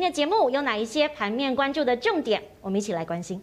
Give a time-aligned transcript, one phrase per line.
[0.00, 2.42] 今天的节目有哪一些盘面关注的重点？
[2.62, 3.38] 我们一起来关心。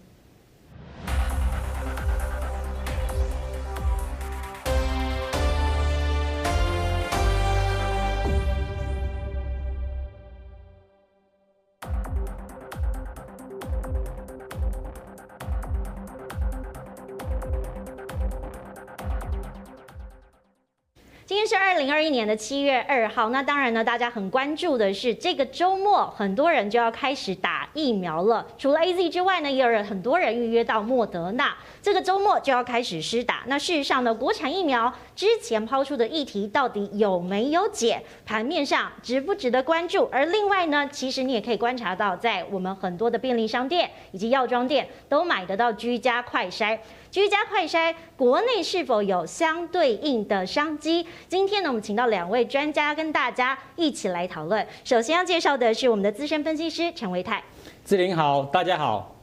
[21.27, 28.47] 今天是二零二一年的七月二号，那当然呢，大家很关注的是这个周末，很多人就要开始打疫苗了。
[28.57, 33.43] 除了 AZ 之外呢，也有人很多人预约到莫德纳，这个周末就要开始施打。
[33.47, 38.01] 那事实上呢，国产疫苗之前抛出的议题到底有没有解？
[38.25, 40.07] 盘面上值不值得关注？
[40.09, 46.79] 而另外呢，其实你也可以观察到，在我们很多的便利商店以及药妆店都买得到居家快筛。
[47.09, 51.05] 居家快筛，国内是否有相对应的商机？
[51.27, 54.65] 今天呢，我们请到两位专家跟大家一起来讨论。
[54.83, 57.41] 首先要介绍的是我们的资深分析师陈维泰，
[57.85, 59.15] 志玲好，大家好。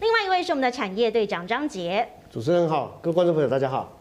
[0.00, 3.93] 另外一位是我们的产业队长张杰，主持人好，各位观众朋友大家好。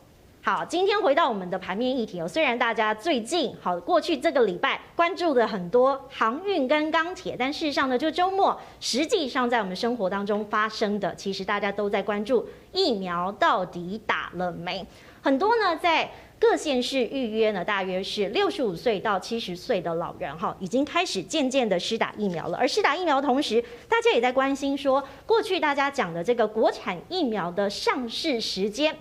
[0.46, 2.28] 好，今天回到我们的盘面议题哦。
[2.28, 14.86] 虽然大家最近好过去这个礼拜关注的很多航运跟钢铁，但事实上呢，就周末实际上在我们生活当中发生的，其实大家都在关注疫苗到底打了没？
[15.22, 22.58] 很多呢在各县市预约呢，大约是六十五岁到七十岁的老人哈，已经开始渐渐的施打疫苗了。
[22.58, 28.94] 而施打疫苗同时，大家也在关心说，过去大家讲的这个国产疫苗的上市时间。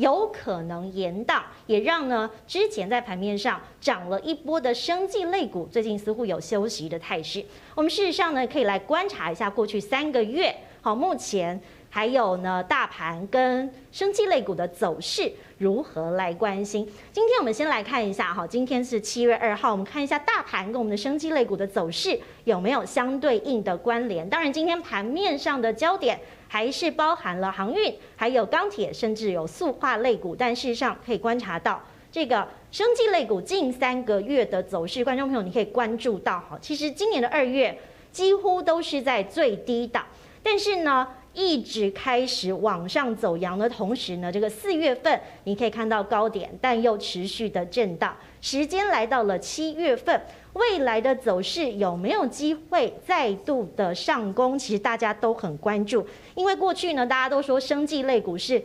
[0.00, 7.44] 有可能延到，也让呢之前在盘面上涨了一波的生技类股，最近似乎有休息的态势。
[7.74, 11.60] 我们事实上呢可以来观察一下过去三个月，好，目前
[11.90, 16.88] 还有呢大盘跟生技类股的走势如何来关心。
[17.12, 24.26] 今天我们先来看一下哈，今天是七月二号，我们看一下大盘跟我们的生技类股的走势有没有相对应的关联。
[24.30, 26.18] 当然，今天盘面上的焦点。
[26.52, 30.34] 还是包含了航运，还有钢铁，甚至有塑化类股。
[30.34, 31.80] 但事实上可以观察到，
[32.10, 37.78] 这个生技类股近三个月的走势，观众朋友你可以关注到哈，其实今年的二月
[38.10, 40.04] 几乎都是在最低档，
[40.42, 48.16] 但是呢，一直开始往上走阳的同时呢，这个四月份你可以看到高点，但又持续的震荡。
[48.40, 50.20] 时间来到了七月份。
[50.54, 54.58] 未来的走势有没有机会再度的上攻？
[54.58, 56.04] 其实大家都很关注，
[56.34, 58.60] 因为过去呢，大家都说生技类股是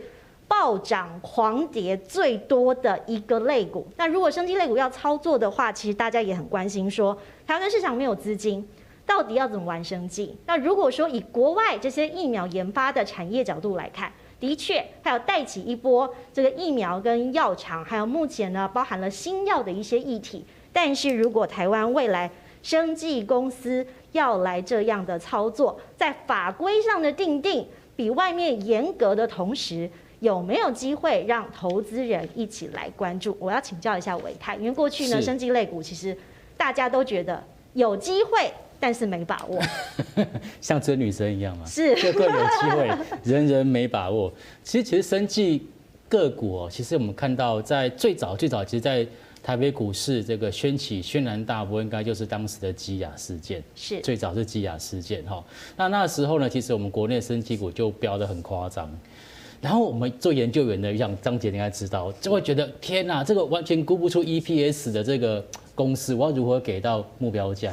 [0.48, 3.86] 暴涨狂跌最多的一个类股。
[3.96, 8.68] 那如果生技类股要操作的话，其实大家也很关心说，说台湾市场没有资金，
[9.06, 10.36] 到底要怎么玩生计？
[10.46, 20.44] 那如果说以国外这些疫苗研发的产业角度来看，的确还有带起一波这个疫苗跟药厂，还有目前呢包含了新药的一些议题。
[20.72, 22.30] 但是如果台湾未来
[22.62, 29.88] 生技公司要来这样的操作，在法规上的定定比外面严格的同时，
[30.20, 33.34] 有没有机会让投资人一起来关注？
[33.40, 36.14] 我要请教一下维泰，因为过去呢，生技类股其实
[36.56, 37.42] 大家都觉得
[37.72, 39.60] 有机会，但是没把握，
[40.60, 42.90] 像追女生一样嘛，是个个有机会，
[43.24, 44.32] 人人没把握。
[44.62, 45.66] 其实，其实生技
[46.08, 49.06] 个股哦，其实我们看到在最早最早，其实，在
[49.42, 55.44] 台北股市这个掀起轩然大波，应该就是当时的基亚事件，是最早是基亚事件哈。
[55.76, 58.90] 那那时候呢，其实我们国内生技股就飙得很夸张。
[59.60, 65.44] 然后我们做研究员的，像张姐应该知道，就会觉得天哪，这个完全估不出 EPS 的这个
[65.74, 67.72] 公司，我要如何给到目标价？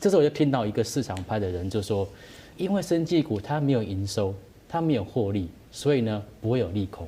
[0.00, 2.08] 这时候我就听到一个市场派的人就说，
[2.56, 4.34] 因为生技股它没有营收，
[4.68, 7.06] 它没有获利，所以呢不会有利空。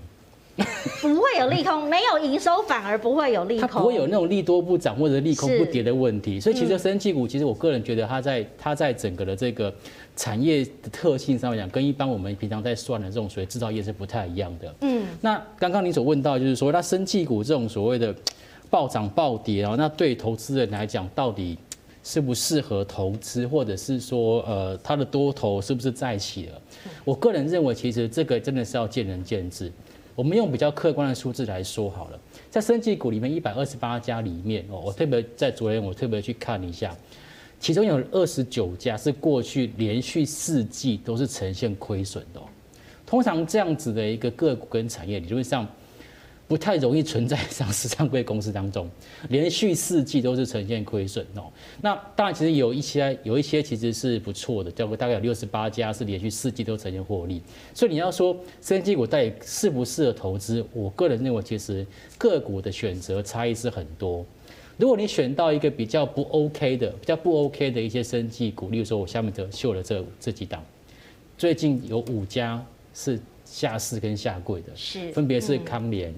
[1.01, 6.39] 不会有利空，没有营收 反而不会有利空，它不会有那种利多不涨或者利空不跌的问题。
[6.39, 9.73] 所以其实生技股，其实我个人觉得它在它在整个的这个
[10.15, 14.75] 产业的特性上面讲，跟一般我们平常在算的这种所谓制造业是不太一样的。
[14.83, 18.15] 嗯，那刚刚你所问到就是说，它生技股这种所谓的
[18.69, 21.57] 暴涨暴跌啊，那对投资人来讲到底
[22.03, 26.61] 适不适合投资，或者是说呃它的多头是不是再起了？
[27.05, 29.71] 我个人认为，其实这个真的是要见仁见智。
[30.15, 32.21] 我们用比较客观的数字来说好了，
[32.51, 36.95] 在生技股里面一百二十八家里面哦，我特别在昨天我特别去看一下，
[37.59, 42.41] 其中有二十九家是过去连续四季都是呈现亏损的。
[43.07, 45.67] 通常这样子的一个个股跟产业，理论上。
[46.53, 48.87] 不太容易存在上市上柜公司当中，
[49.31, 51.51] 连续四季都是呈现亏损哦。
[51.81, 57.41] 那当然，其实有一些有一些其实是不错的，大概大概有六十八家是连续四季都呈现获利。
[57.73, 61.87] 所以你要说生技股到底适不适合投资，我个人认为其实
[62.19, 64.23] 个股的选择差异是很多。
[64.77, 70.63] 如果你选到一个比较不 OK 的、比较不 OK 的一些生技股，例如说我下面这秀了这这几档，
[71.39, 72.63] 最近有五家
[72.93, 76.15] 是下市跟下柜的，是分别是康联、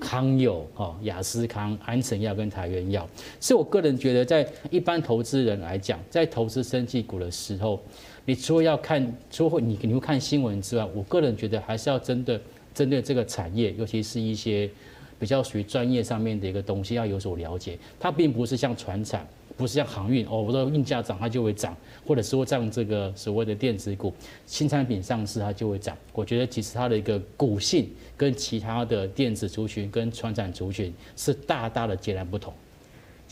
[0.00, 3.08] 康友、哈亚斯康、安神药跟台元药。
[3.40, 7.80] 是我个人觉得，在一般投资人来讲，在投资生技股的时候，
[8.24, 12.40] 你除了要看，除了你你会看新闻之外，我个人觉得还是要针对
[12.74, 14.70] 针对这个产业，尤其是一些。
[15.16, 17.78] 比较属于专业上面的一个东西，要有所了解。
[18.00, 24.12] 它并不是像传产，不是像航运哦，我说运价涨它就会涨，或者说像这个所谓的电子股，
[24.46, 25.96] 新产品上市它就会涨。
[26.12, 32.52] 我觉得其实它的一个股性跟其他的电子族群跟传产族群是大大的截然不同。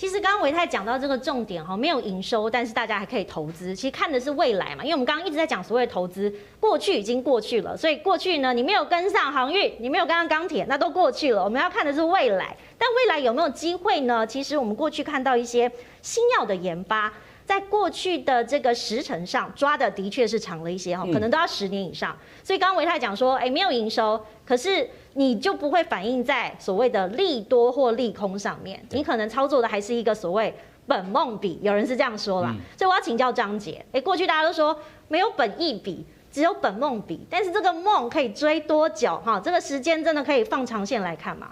[0.03, 3.73] 其实刚刚维泰讲到这个重点哈，没有营收，但是大家还可以投资。
[3.73, 11.45] 其实看的是未来嘛，因为我们刚刚一直在讲所谓投资，过去已经过去了，所以过去呢，你没有跟上航运，你没有跟上钢铁，那都过去了。
[11.45, 14.27] 我们要看的是未来，但未来有没有机会呢？
[14.27, 15.71] 其实我们过去看到一些
[16.01, 17.13] 新药的研发。
[17.53, 22.17] 在过去的这个时程上抓的的确是长了一些哈，可能都要十年以上。
[22.43, 30.55] 所以刚刚维泰讲说，哎，没有营收，可是你就不会反映在所谓的利多或利空上面，你可能操作的还是一个所谓
[30.87, 32.57] 本梦比，有人是这样说啦。
[32.75, 34.75] 所以我要请教张杰，哎，过去大家都说
[35.09, 39.39] 没有本意比，只有本梦比，但是这个梦可以追多久哈？
[39.39, 41.51] 这个时间真的可以放长线来看吗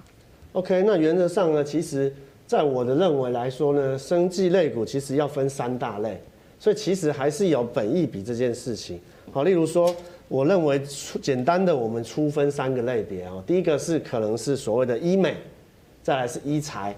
[0.54, 2.10] ？OK，那原则上呢，其实。
[2.50, 6.20] 在我的认为来说呢，生技类股其实要分三大类，
[6.58, 8.98] 所以其实还是有本益比这件事情。
[9.30, 9.94] 好，例如说，
[10.26, 10.82] 我认为
[11.22, 15.36] 简单的我们粗分三个类别啊，第一个是可能是所谓的医美，
[16.02, 16.92] 再来是医材。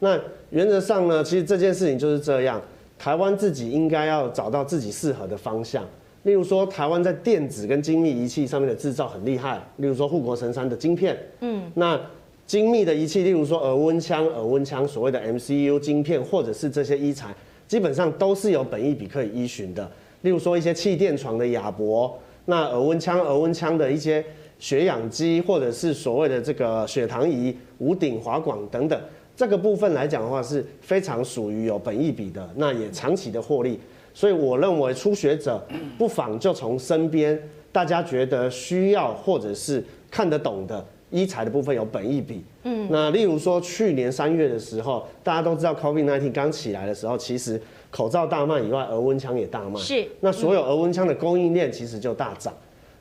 [0.00, 0.20] 那
[0.50, 2.60] 原则上呢，其实这件事情就是这样，
[2.98, 5.82] 台湾自己应该要找到自己适合的方向。
[6.24, 11.98] 例如说，台湾在电子跟精密仪器上面的制造很厉害，例如说护国神山的晶片，嗯，那。
[12.48, 17.34] 精密的仪器，例如说耳温枪、耳温枪所谓的 MCU 晶片，或者是这些医材，
[17.68, 19.88] 基本上都是有本益比可以依循的。
[20.22, 24.24] 例如说一些气垫床的亚博，那耳温枪、耳温枪的一些
[24.58, 28.98] 血氧机，或者是所谓的这个血糖仪、无顶滑管等等，
[29.36, 33.78] 这个部分来讲的话是非常属于有本益比的，那也长期的获利。
[34.14, 35.62] 所以我认为初学者
[35.98, 37.38] 不妨就从身边
[37.70, 40.82] 大家觉得需要或者是看得懂的。
[41.10, 47.60] 医材的部分有本益比，嗯，那例如说去年三月的时候，大家都知道 COVID-19 刚起来的时候，其实
[47.90, 52.52] 口罩大卖以外，额温枪也大卖，是，那所有额温枪的供应链其实就大涨。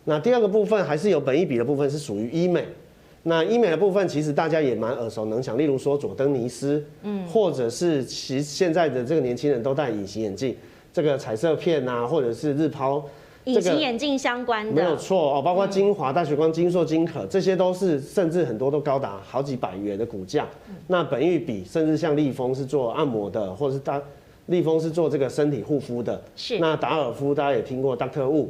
[0.05, 2.63] 那第二个部分还是有本益比的部分是属于医美，
[3.23, 10.55] 那医美的部分其实大家也蛮耳熟能详，例如说佐登尼斯，嗯，或者是其实现在的这个年轻人都戴隐形眼镜，
[10.93, 13.03] 这个彩色片啊，或者是日抛。
[13.47, 20.45] 隐形眼镜相关的没有错哦，包括精华、大学光、金硕、金可，这些都是甚至很多都高达好几百元的股价。
[20.87, 24.01] 那本益比甚至像立丰是做按摩的，或者是大
[24.47, 26.21] 立丰是做这个身体护肤的。
[26.35, 26.59] 是。
[26.59, 28.47] 那达尔夫大家也听过 Doctor Wu，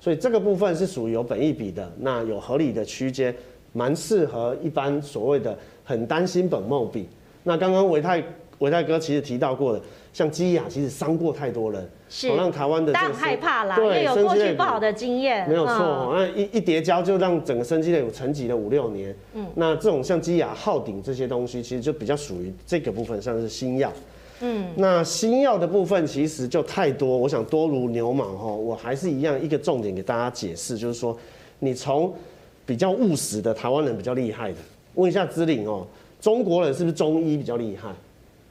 [0.00, 3.32] 所以这个部分是属于有本益比的，那有合理的区间，
[3.72, 7.06] 蛮适合一般所谓的很担心本梦比。
[7.44, 8.20] 那刚刚维泰
[8.60, 9.82] 唯泰哥其实提到过的。
[10.12, 19.14] 像基亚其实伤过太多人，是让台湾的大害怕啦，对，有过去不好的经验，没有错，那一一叠交就让整个生机类有沉寂了五六年。
[19.34, 23.92] 嗯，那这种像基亚、浩鼎这些东西，其实就比较属于这个部分，像是新药。
[24.40, 31.16] 嗯，那新药的部分其实就太多，我想多如牛毛哈，我还是一样一个重点给大家解释，就是说，
[31.60, 32.12] 你从
[32.66, 34.58] 比较务实的台湾人比较厉害的，
[34.96, 35.86] 问一下资领哦，
[36.20, 37.90] 中国人是不是中医比较厉害？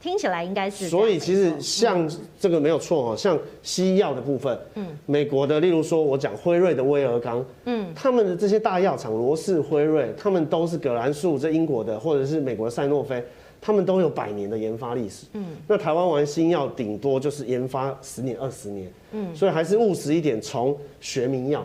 [0.02, 13.22] 听起来应该是，所以其实像这个没有错哦，像西药的部分，嗯，美国的，例如说我讲辉瑞的威而刚，嗯，他们的这些大药厂，罗氏、辉瑞，他们都是葛兰素，这英国的，或者是美国的赛诺菲，
[13.60, 21.62] 他们都有百年的研发历史，嗯，那台湾玩新药顶多就是研发十年、二十年，嗯，所以还是务实一点，从学名药，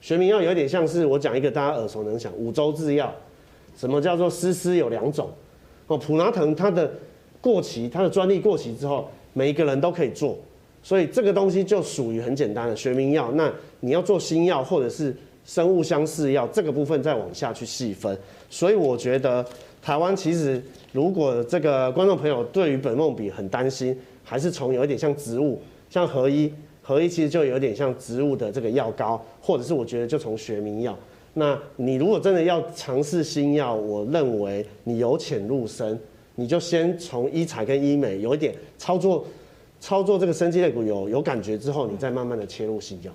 [0.00, 3.14] 学名药有点像是我讲一个大家耳熟能详，五洲制药，
[3.76, 5.30] 什么叫做丝丝有两种，
[5.86, 6.90] 哦，普拿疼它的。
[7.40, 10.36] 过期，它的专利过期之后，每一个人都可以做，
[10.82, 13.30] 所以这个东西就属于很简单的学名药。
[13.32, 15.14] 那你要做新药或者是
[15.44, 18.16] 生物相似药，这个部分再往下去细分。
[18.50, 19.44] 所以我觉得
[19.80, 26.52] 台湾其实，如果这个观众朋友对于本梦比很担心，还是从有一点像植物，像合一，
[26.82, 30.98] 合一其实就有点像植物的这个药膏，或者是我觉得就从学名药。
[31.34, 35.98] 那你如果真的要尝试新药，我认为你由浅入深。
[36.38, 39.26] 你就先从医材跟医美有一点操作，
[39.80, 43.10] 操作这个生技类股有有感觉之后，你再慢慢的切入新药。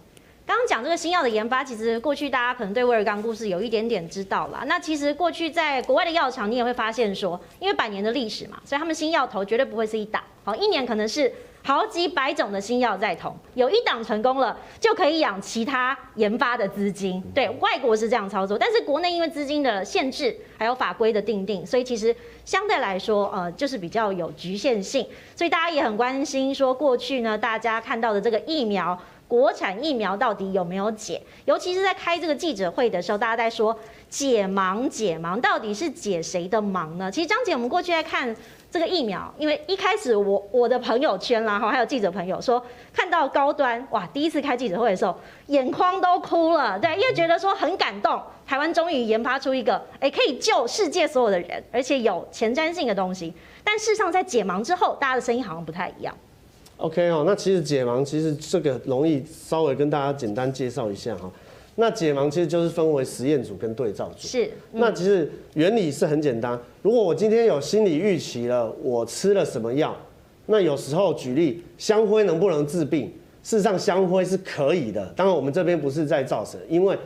[0.46, 4.66] 刚刚讲这个新药的研发，其实过去大家可能对威尔刚故事有一点点知道啦。
[4.68, 11.32] 那其实过去在国外的药厂，你也会发现说，因为百年的历史嘛，所以他们新药头绝对不会是一档，好，一年可能是
[11.66, 17.24] 好几百种的新药在投，有一档成功了，就可以养其他研发的资金。
[17.34, 25.08] 对，外国是这样操作，但是国内因为资金的限制，还有法规的定定，所以其实相对来说，呃，就是比较有局限性。
[25.36, 29.00] 所以大家也很关心说，过去呢，大家看到的这个疫苗。
[29.26, 31.20] 国产疫苗到底有没有解？
[31.46, 33.76] 尤其是在开这个记者会的时候，大家在说
[34.08, 37.10] 解盲，解盲到底是解谁的盲呢？
[37.10, 38.36] 其实张姐，我们过去在看
[38.74, 42.60] 这个疫苗，因为一开始我我的朋友圈啦，哈，还有记者朋友说，
[42.92, 45.16] 看到高端哇，第一次开记者会的时候，
[45.46, 53.32] 眼眶都哭了，对，因为觉得说很感动，台湾终于研发出一个哎可以救世界所有的人，而且有前瞻性的东西。
[53.64, 56.12] 但事实上，在解盲之后，大家的声音好像不太一样。
[56.78, 61.30] OK 哦，那其实解盲其实这个容易稍微跟大家简单介绍一下哈。
[61.76, 64.28] 那解盲其实就是分为实验组跟对照组。
[64.28, 64.46] 是。
[64.72, 69.96] 嗯、那其实原理是很简单，如果我今天有心理预期了，我吃了什么药，
[70.46, 73.12] 那有时候举例香灰能不能治病？
[73.42, 76.98] 事实上香灰是可以的，当然我们这边不是在造神，因为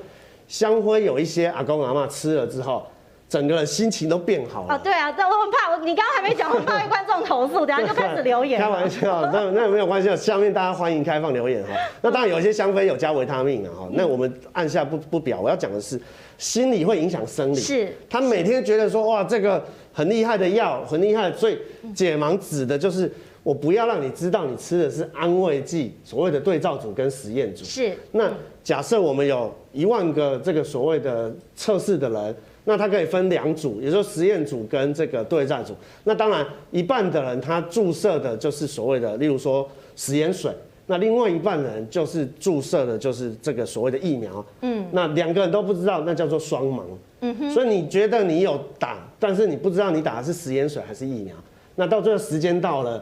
[0.47, 2.85] 香灰有一些阿公阿嬷吃了之后。
[3.29, 4.75] 整个人心情都变好了。
[4.75, 8.59] 啊，对啊，但我很怕，我你刚刚还没讲，我怕被观众投诉， 等下就开始留言。
[8.59, 11.69] 开玩笑，那那没有关系，下面大家欢迎开放留言哈。
[12.01, 15.39] 那当然有一些香妃有加维他命啊哈，那我们按下不不表。
[15.41, 15.99] 我要讲的是，
[16.37, 17.55] 心理会影响生理。
[17.55, 17.93] 是。
[18.09, 21.59] 他每天觉得说哇，这个很厉害的药，很厉害，所以
[21.93, 23.11] 解盲指的就是
[23.47, 27.63] 我不要让你知道你吃的是安慰剂，所谓的对照组跟实验组。
[27.63, 27.95] 是。
[28.11, 28.29] 那
[28.61, 32.35] 假设我们有一万个这个所谓的测试的人。
[32.69, 35.73] 那他可以分两组，也就是实验组跟这个对照组。
[36.03, 40.51] 那当然，一半的人他注射的就是所谓的，例如说食盐水；
[40.87, 44.45] 那另外一半人就是注射的，就是这个所谓的疫苗。
[44.59, 46.81] 嗯，那两个人都不知道，那叫做双盲。
[47.21, 47.49] 嗯哼。
[47.53, 51.33] 所以你觉得你有打，但是你不知道你打的是食盐水还是疫苗。
[51.75, 53.01] 那到最后时间到了，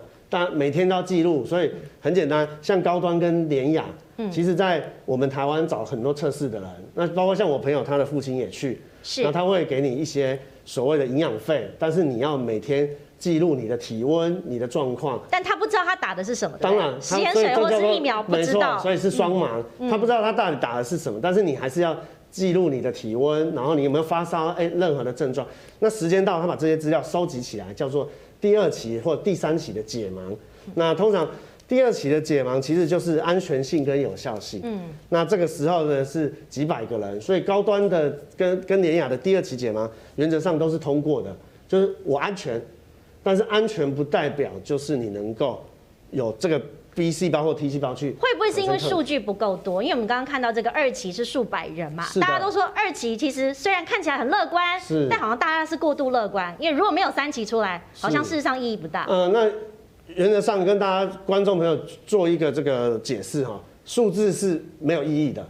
[0.49, 3.85] 每天都要记录，所以很简单，像高端跟联雅，
[4.17, 8.81] 嗯，其实在我们台湾找很多测试的人，那包括像我朋友他的父亲也去。
[9.07, 12.89] 是，那他会给你一些所谓的营养费，但是你要每天
[13.19, 15.21] 记录你的体温、你的状况。
[15.29, 16.57] 但他不知道他打的是什么。
[16.59, 18.79] 当然，食盐水或是疫苗，不知道。
[18.79, 21.95] 所以是双盲，嗯、他不知道他到底打的是什么，但是你还是要
[22.31, 25.45] 记录你的体温，然后你有没有发烧，哎，任何的症状。
[25.77, 28.09] 那时间到，他把这些资料收集起来，叫做
[28.45, 30.35] 第二期或第三期的解盲。
[30.75, 31.27] 那通常。
[31.67, 34.61] 第二期的解盲其实就是安全性跟有效性。
[34.63, 41.35] 嗯，那这个时候呢是几百个人，所以高端的跟跟联雅的第二期解盲原则上都是通过的，
[41.67, 42.61] 就是我安全，
[43.23, 45.59] 但是安全不代表就是你能够
[46.11, 46.61] 有这个
[46.95, 48.15] B 细胞或 T 细胞去。
[48.19, 49.83] 会不会是因为数据不够多？
[49.83, 59.05] 因为我们刚刚看到这个二期是数百人嘛，大家都说二期其实虽然看起来很乐观，是，但好像大家是过度乐观，因为如果没有三期出来，好像事实上意义不大。
[59.09, 59.47] 嗯，那。
[60.07, 61.75] 原则上跟大家观众朋友
[62.05, 65.43] 做一个这个解释哈，数字是没有意义的。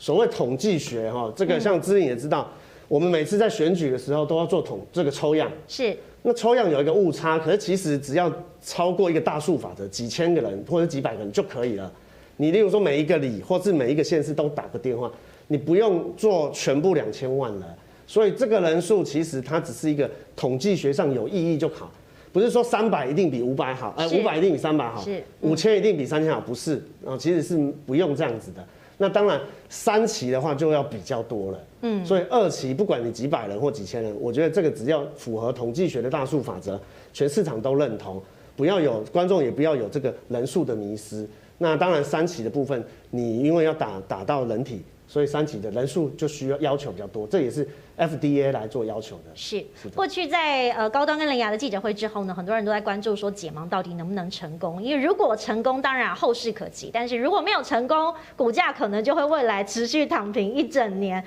[0.00, 2.50] 所谓统计学哈，这个像姿麟也知道，
[2.88, 5.96] 我们每次在选举的时候都要做统这个抽样，是。
[6.26, 11.92] 那抽样有一个误差，可是其实只要超过一个大数法则，几千个人或者几百个人就可以了。
[12.38, 15.12] 你例如说每一个里或是每一个县市都打个电话，
[15.48, 17.76] 你不用做全部两千万了。
[18.06, 21.92] 所以这个人数其实它只是一个统计学上有意义就好。
[22.32, 25.04] 不是说三百一定比五百好，呃，五百一定比三百好，
[25.42, 28.66] 五千一定比三千好，不是啊，其实是不用这样子的。
[28.96, 36.80] 那当然三期的话就要比较多了，嗯，所以二期不管你几百人或几千人，我觉得这个只要符合统计学的大数法则，
[37.12, 38.22] 全市场都认同，
[38.56, 41.28] 不要有观众也不要有这个人数的迷失。
[41.58, 47.68] 那当然三期的部分，你因为要打打到人体，所以三期的人数就需要要求比较多，这也是。
[47.96, 54.82] FDA 来做要求的是，是的过去在呃高端跟联亚的记者会之后呢，很多人都在关注说解盲到底能不能成功？
[54.82, 61.24] 因为如果成功，当然后事可期；但是如果没有成功，股价可能就会未来持续躺平一整年。